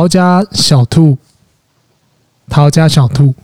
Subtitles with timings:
[0.00, 1.18] 陶家小兔，
[2.48, 3.34] 陶家小兔。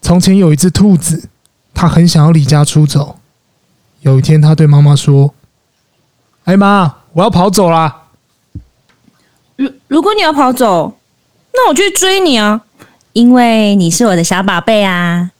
[0.00, 1.28] 从前有一只兔子，
[1.74, 3.18] 它很想要离家出走。
[4.00, 5.34] 有一天，它对妈妈说
[6.44, 8.04] ：“哎妈，我要跑走啦！
[9.56, 10.96] 如如果你要跑走，
[11.52, 12.62] 那我就去追你啊，
[13.12, 15.32] 因为你是我的小宝贝啊。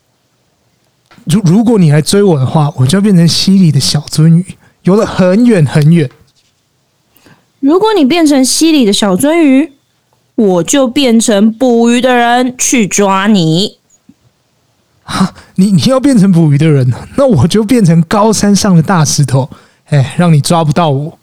[1.25, 6.11] 如如果你来追我的话，我就要变成溪里的小鳟鱼，游得很远很远。”
[7.61, 9.73] 如果你变成溪里的小鳟鱼，
[10.35, 13.77] 我就变成捕鱼的人去抓你。
[15.05, 19.51] 啊，你你要变成捕鱼的人， 那我就变成高山上的大石头，
[19.91, 21.19] 哎，让你抓不到我。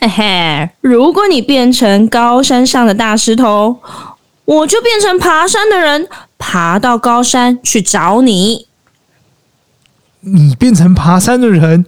[0.00, 3.80] 嘿嘿，如果你变成高山上的大石头，
[4.46, 6.08] 我就变成爬山的人，
[6.38, 8.66] 爬到高山去找你。
[10.20, 11.84] 你变成爬山的人。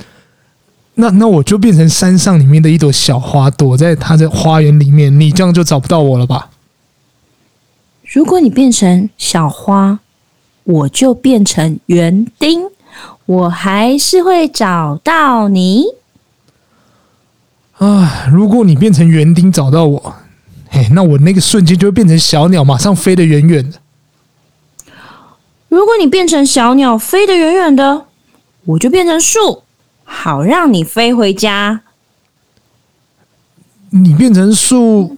[0.95, 6.51] 那那我就变成山上里面的一朵小花，躲在它的花园里面，你这样就找不到我了吧？
[8.13, 10.01] 如果你变成小花，
[10.65, 12.65] 我就变成园丁，
[13.25, 15.85] 我还是会找到你。
[17.79, 20.15] 啊，如果你变成园丁找到我，
[20.69, 23.79] 嘿，那我那个瞬间就会变成小鸟，马上飞得远远的。
[25.69, 28.07] 如果你变成小鸟，飞得远远的，
[28.65, 29.63] 我就变成树。
[30.13, 31.81] 好，让你飞回家。
[33.91, 35.17] 你变成树，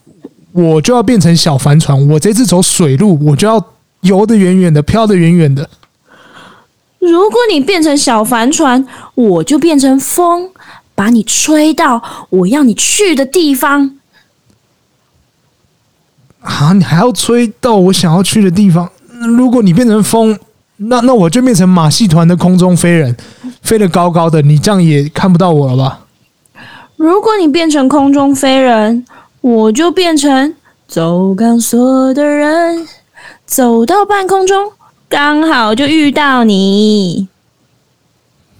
[0.52, 2.08] 我就要变成小帆船。
[2.08, 5.68] 我这次走水路，我就要游得远远的，飘得远远的。
[6.98, 10.50] 如果你变成小帆船，我就变成风，
[10.94, 13.96] 把你吹到我要你去的地方。
[16.42, 18.88] 啊，你还要吹到我想要去的地方？
[19.36, 20.38] 如果你变成风，
[20.76, 23.16] 那那我就变成马戏团的空中飞人。
[23.72, 26.00] 飞得高高的，你这样也看不到我了吧？
[26.96, 29.06] 如果你变成空中飞人，
[29.40, 30.54] 我就变成
[30.86, 32.86] 走钢索的人，
[33.46, 34.72] 走到半空中，
[35.08, 37.28] 刚好就遇到你。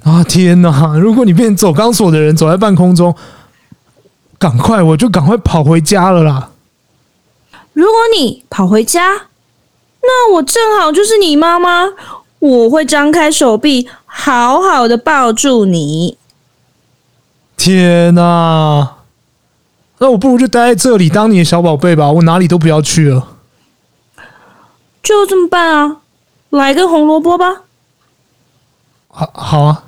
[0.03, 0.97] 啊天哪！
[0.99, 3.15] 如果你变成走钢索的人，走在半空中，
[4.39, 6.49] 赶快，我就赶快跑回家了啦。
[7.75, 9.13] 如果你跑回家，
[10.01, 11.91] 那我正好就是你妈妈。
[12.43, 16.19] 我会张开手臂，好好的抱住你。
[17.57, 18.97] 天哪！
[19.99, 23.29] 那我不如就待在这里当你的小宝贝吧，我哪里都不要去了。
[25.05, 25.99] 就这么办啊？
[26.51, 27.63] 来个红萝卜吧。
[29.07, 29.85] 好，好啊。